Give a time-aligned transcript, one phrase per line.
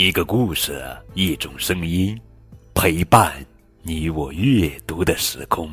[0.00, 0.80] 一个故事，
[1.14, 2.16] 一种声音，
[2.72, 3.34] 陪伴
[3.82, 5.68] 你我阅读的时空。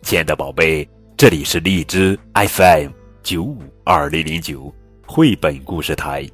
[0.00, 0.88] 亲爱的宝贝，
[1.18, 2.88] 这里是荔枝 FM
[3.22, 4.74] 九五二零零九
[5.06, 6.26] 绘本故事台，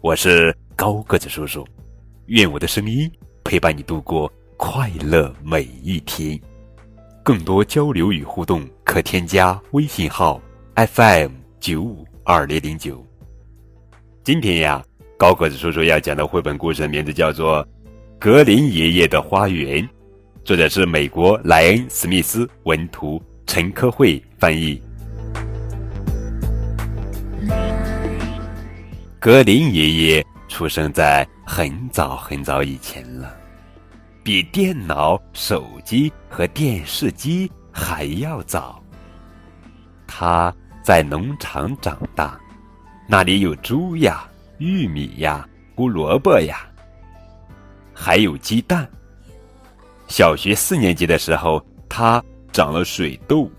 [0.00, 1.66] 我是高个子叔叔。
[2.26, 3.10] 愿我的声音
[3.42, 6.40] 陪伴你度过快乐每一天。
[7.24, 10.40] 更多交流与互动，可添加微信号
[10.76, 13.04] FM 九五二零零九。
[14.22, 14.84] 今天呀。
[15.18, 17.64] 高个子叔叔要讲的绘本故事名字叫做
[18.20, 19.82] 《格林爷爷的花园》，
[20.44, 24.80] 作者是美国莱恩·史密斯，文图陈科慧翻译。
[29.18, 33.34] 格林爷爷出生在很早很早以前了，
[34.22, 38.80] 比电脑、手机和电视机还要早。
[40.06, 42.38] 他在农场长大，
[43.08, 44.24] 那里有猪呀。
[44.58, 46.68] 玉米呀，胡萝卜呀，
[47.94, 48.88] 还有鸡蛋。
[50.08, 53.50] 小学四年级的时候，他长了水痘，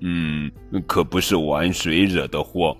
[0.00, 0.50] 嗯，
[0.86, 2.76] 可不是玩水惹的祸。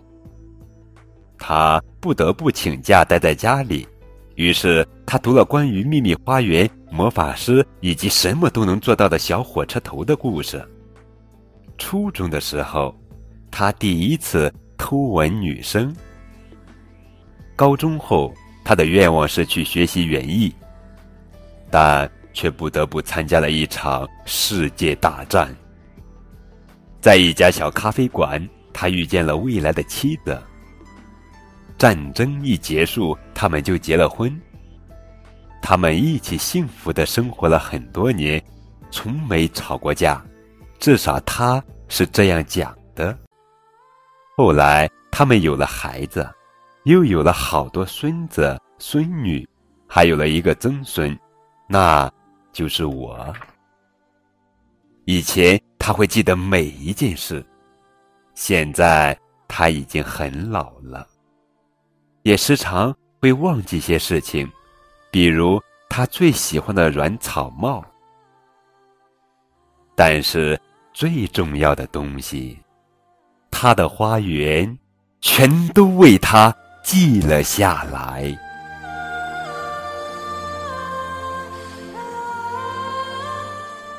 [1.38, 3.86] 他不得不请假待在家里，
[4.36, 10.64] 于是他读了关于秘密花园、魔法师以及什么都能做到的小火车头的故事。
[11.78, 12.94] 初中的时候，
[13.50, 15.92] 他第一次偷吻女生。
[17.56, 20.52] 高中后，他的愿望是去学习园艺，
[21.70, 25.54] 但却不得不参加了一场世界大战。
[27.00, 30.40] 在一家小咖啡馆，他遇见了未来的妻子。
[31.78, 34.34] 战争一结束，他们就结了婚。
[35.62, 38.42] 他们一起幸福的生活了很多年，
[38.90, 40.24] 从没吵过架，
[40.78, 43.16] 至少他是这样讲的。
[44.36, 46.28] 后来，他们有了孩子。
[46.84, 49.46] 又有了好多孙子孙女，
[49.88, 51.18] 还有了一个曾孙，
[51.66, 52.10] 那
[52.52, 53.34] 就是我。
[55.06, 57.44] 以前他会记得每一件事，
[58.34, 61.06] 现在他已经很老了，
[62.22, 64.46] 也时常会忘记些事情，
[65.10, 67.82] 比如他最喜欢的软草帽。
[69.94, 70.60] 但是
[70.92, 72.58] 最重要的东西，
[73.50, 74.78] 他的花园，
[75.22, 76.54] 全都为他。
[76.84, 78.38] 记了下来。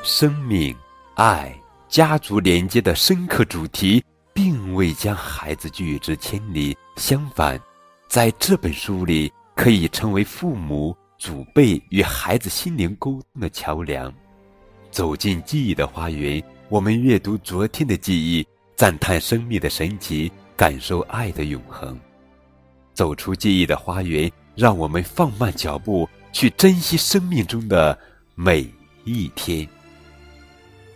[0.04, 0.74] 生命、
[1.16, 1.52] 爱、
[1.88, 4.02] 家族连接的深刻主题，
[4.32, 6.78] 并未将孩子拒之千里。
[6.94, 7.60] 相反，
[8.08, 14.14] 在这本书里，可以成为父母、祖辈与孩子心灵沟通的桥梁。
[14.92, 21.98] 走进记忆的花园，我们阅读昨天的记忆，赞叹生命的神奇，感受爱的永恒。
[22.96, 27.96] 走出记忆的花园，让我们放慢脚步，去珍惜生命中的
[28.34, 28.66] 每
[29.04, 29.68] 一天。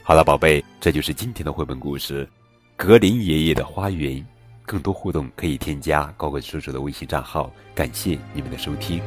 [0.02, 2.26] 好了，宝贝，这就是今天的绘本故事
[2.74, 4.16] 《格林爷爷的花园》。
[4.64, 7.52] 更多互动可以添加高贵叔叔的微信账号。
[7.74, 9.02] 感谢你们的收听。